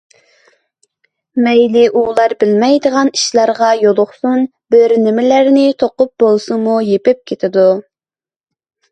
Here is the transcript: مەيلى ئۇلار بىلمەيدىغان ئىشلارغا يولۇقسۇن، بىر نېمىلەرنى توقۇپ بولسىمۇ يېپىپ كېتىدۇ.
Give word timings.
مەيلى 1.47 1.81
ئۇلار 1.99 2.31
بىلمەيدىغان 2.43 3.11
ئىشلارغا 3.17 3.69
يولۇقسۇن، 3.81 4.41
بىر 4.75 4.95
نېمىلەرنى 5.03 5.67
توقۇپ 5.83 6.11
بولسىمۇ 6.25 6.79
يېپىپ 6.87 7.21
كېتىدۇ. 7.33 7.67